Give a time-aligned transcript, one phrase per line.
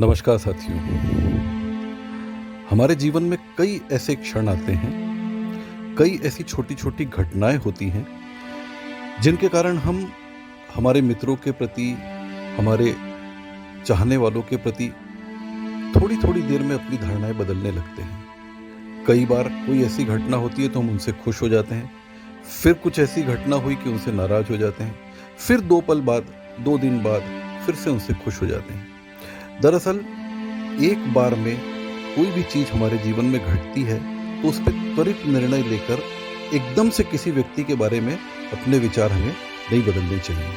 [0.00, 0.78] नमस्कार साथियों।
[2.70, 8.06] हमारे जीवन में कई ऐसे क्षण आते हैं, कई ऐसी छोटी छोटी घटनाएँ होती हैं,
[9.22, 10.00] जिनके कारण हम
[10.74, 11.90] हमारे मित्रों के प्रति,
[12.58, 12.94] हमारे
[13.86, 14.88] चाहने वालों के प्रति
[15.96, 20.62] थोड़ी थोड़ी देर में अपनी धारणाएँ बदलने लगते हैं। कई बार कोई ऐसी घटना होती
[20.62, 21.90] है तो हम उनसे खुश हो जाते हैं,
[22.62, 24.94] फिर कुछ ऐसी घटना हुई कि उनसे नाराज़ हो जाते हैं,
[25.38, 27.22] फिर दो पल बाद, दो दिन बाद,
[27.66, 28.89] फिर से उनसे खुश हो जाते हैं।
[29.62, 29.96] दरअसल,
[30.82, 31.56] एक बार में
[32.14, 33.98] कोई भी चीज़ हमारे जीवन में घटती है
[34.42, 36.02] तो उस पर त्वरित निर्णय लेकर
[36.54, 38.12] एकदम से किसी व्यक्ति के बारे में
[38.52, 39.34] अपने विचार हमें
[39.72, 40.52] नहीं बदलने चाहिए।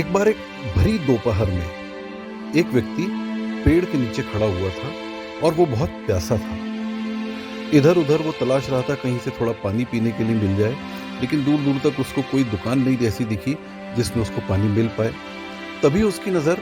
[0.00, 0.36] एक बार एक
[0.76, 1.70] भरी दोपहर में
[2.56, 3.06] एक व्यक्ति
[3.64, 4.90] पेड़ के नीचे खड़ा हुआ था
[5.42, 6.58] और वो बहुत प्यासा था।
[7.74, 10.76] इधर उधर वो तलाश रहा था कहीं से थोड़ा पानी पीने के लिए मिल जाए,
[11.20, 13.56] लेकिन दूर दूर तक उसको कोई दुकान नहीं ऐसी दिखी
[13.96, 15.12] जिसमें उसको पानी मिल पाए।
[15.82, 16.60] तभी उसकी नज़र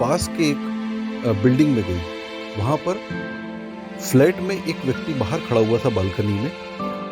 [0.00, 0.56] पास के एक
[1.42, 2.00] बिल्डिंग में गई।
[2.58, 3.00] वहाँ पर
[4.00, 6.50] फ्लैट में एक व्यक्ति बाहर खड़ा हुआ था बालकनी में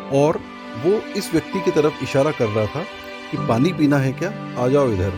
[0.09, 0.39] और
[0.85, 2.83] वो इस व्यक्ति की तरफ़ इशारा कर रहा था
[3.31, 4.29] कि, पानी पीना है क्या?
[4.57, 5.13] आ जाओ इधर।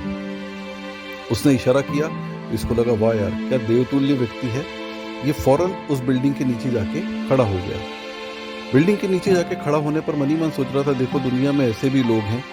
[1.31, 2.09] उसने इशारा किया।
[2.53, 4.65] इसको लगा, वाह यार, क्या देवतुल्य व्यक्ति है।
[5.25, 7.77] ये फ़ौरन उस बिल्डिंग के नीचे जाके खड़ा हो गया।
[8.73, 11.69] बिल्डिंग के नीचे जाके खड़ा होने पर मनी मन सोच रहा था, देखो, दुनिया में
[11.69, 12.43] ऐसे भी लोग हैं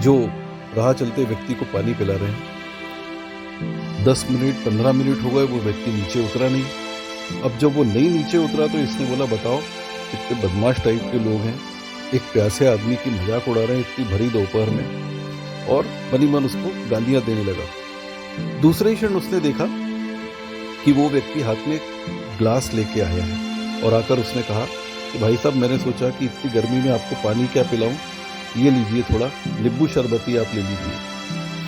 [0.00, 0.30] जो
[0.76, 2.59] राह चलते व्यक्ति को पानी पिला रहे हैं।
[4.04, 6.64] दस मिनट, पंद्रह मिनट हो गए, वो व्यक्ति नीचे उतरा नहीं।
[7.42, 9.58] अब जब वो नहीं नीचे उतरा तो इसने बोला, बताओ
[10.10, 11.60] कितने बदमाश टाइप के लोग हैं।
[12.14, 15.10] एक प्यासे आदमी की मज़ाक उड़ा रहे हैं इतनी भरी दोपहर में।
[15.68, 17.64] और मनी मन उसको गालियाँ देने लगा।
[18.60, 19.66] दूसरे क्षण उसने देखा
[20.84, 21.80] कि वो व्यक्ति हाथ में
[22.38, 24.64] ग्लास लेके आया है और आकर उसने कहा
[25.12, 27.94] कि, भाई साहब, मैंने सोचा कि इतनी गर्मी में आपको पानी क्या पिलाऊं?
[28.56, 29.26] ये लीजिए थोड़ा,
[29.60, 31.09] नींबू शरबती आप ले लीजिए।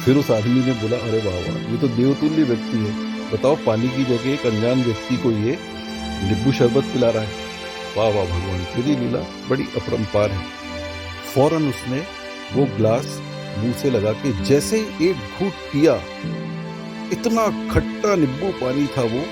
[0.04, 3.88] फिर उस आदमी ने बोला, अरे वाह वाह, ये तो देवतुल्य व्यक्ति है। बताओ, पानी
[3.88, 5.58] की जगह एक अनजान व्यक्ति को ये
[6.22, 7.40] नींबू शरबत पिला रहा है।
[7.96, 10.44] वाह वाह, भगवान तेरी लीला बड़ी अपरंपार है।
[11.34, 12.00] फ़ौरन उसने
[12.52, 13.20] वो ग्लास
[13.58, 15.94] मुँह से लगा के, जैसे ही एक घूट पिया,
[17.12, 19.24] इतना खट्टा नींबू पानी था वो,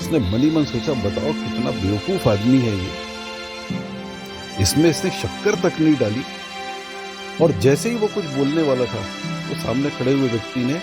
[0.00, 5.94] उसने मनी मन सोचा, बताओ, कितना बेवकूफ़ आदमी है ये। इसमें इसने शक्कर तक नहीं
[5.94, 6.22] डाली,
[7.42, 9.04] और जैसे ही वो कुछ बोलने वाला था
[9.50, 10.74] तो सामने खड़े हुए व्यक्ति ने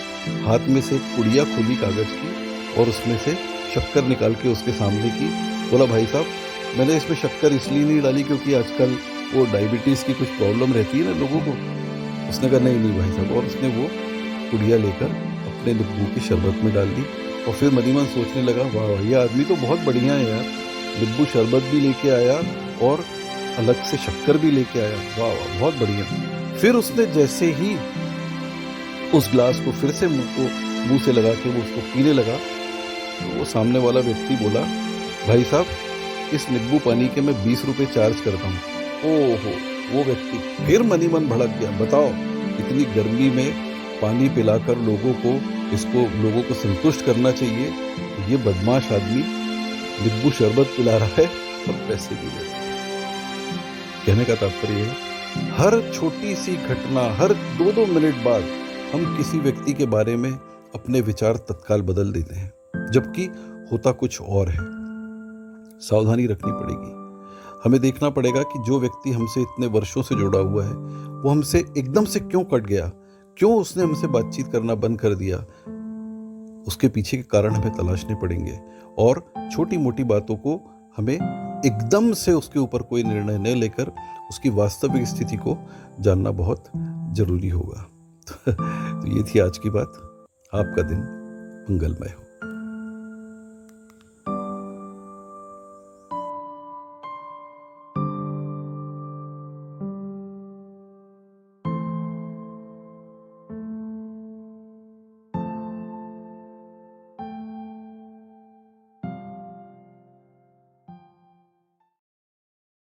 [0.46, 2.30] हाथ में से पुड़िया खोली कागज़ की
[2.74, 3.34] और उसमें से
[3.74, 5.28] शक्कर निकाल के उसके सामने की।
[5.70, 6.26] बोला, भाई साहब,
[6.78, 8.96] मैंने इसमें शक्कर इसलिए नहीं डाली क्योंकि आजकल
[9.34, 11.56] वो डायबिटीज़ की कुछ प्रॉब्लम रहती है ना लोगों को।
[12.28, 13.88] उसने कहा, नहीं नहीं भाई साहब। और उसने वो
[14.50, 15.10] पुड़िया लेकर
[15.48, 17.02] अपने नींबू की शरबत में डाल दी
[17.44, 20.44] और फिर मनीमन सोचने लगा, वाह वाह ये आदमी तो बहुत बढ़िया है यार।
[21.00, 22.36] नींबू शरबत भी लेके आया
[22.86, 23.04] और
[23.58, 26.04] अलग से शक्कर भी लेके आया। वाह वाह, बहुत बढ़िया।
[26.60, 27.74] फिर उसने जैसे ही
[29.14, 30.42] उस ग्लास को फिर से मुँह को,
[30.88, 32.36] मुँह से लगा के वो उसको पीने लगा।
[33.18, 34.60] तो वो सामने वाला व्यक्ति बोला,
[35.28, 35.66] भाई साहब,
[36.34, 38.58] इस नींबू पानी के मैं बीस रुपये चार्ज करता हूँ।
[39.04, 39.52] ओहो,
[39.92, 42.08] वो व्यक्ति फिर मनी मन भड़क गया। बताओ,
[42.58, 43.52] इतनी गर्मी में
[44.00, 45.34] पानी पिलाकर लोगों को,
[45.74, 47.72] इसको, लोगों को संतुष्ट करना चाहिए?
[48.28, 49.22] ये बदमाश आदमी
[50.02, 51.26] नींबू शरबत पिला रहा है
[51.68, 52.46] और पैसे भी ले
[54.06, 54.96] कहने का तात्पर्य है,
[55.56, 58.44] हर छोटी सी घटना, हर दो दो मिनट बाद
[58.94, 60.32] हम किसी व्यक्ति के बारे में
[60.74, 62.52] अपने विचार तत्काल बदल देते हैं,
[62.92, 63.24] जबकि
[63.72, 64.58] होता कुछ और है।
[65.80, 66.92] सावधानी रखनी पड़ेगी।
[67.64, 70.72] हमें देखना पड़ेगा कि जो व्यक्ति हमसे इतने वर्षों से जुड़ा हुआ है,
[71.22, 72.90] वो हमसे एकदम से क्यों कट गया?
[73.38, 75.36] क्यों उसने हमसे बातचीत करना बंद कर दिया?
[76.66, 78.58] उसके पीछे के कारण हमें तलाशने पड़ेंगे
[78.98, 80.56] और छोटी मोटी बातों को
[80.96, 81.14] हमें
[81.66, 83.92] एकदम से उसके ऊपर कोई निर्णय न लेकर
[84.30, 85.58] उसकी वास्तविक स्थिति को
[86.00, 86.64] जानना बहुत
[87.12, 87.86] ज़रूरी होगा।
[88.48, 89.92] तो ये थी आज की बात।
[90.54, 90.98] आपका दिन
[91.70, 92.27] मंगलमय हो।